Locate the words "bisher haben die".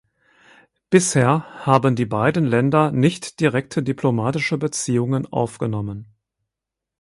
0.89-2.07